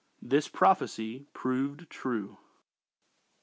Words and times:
This 0.19 0.47
prophecy 0.47 1.27
proved 1.31 1.87
true. 1.91 2.39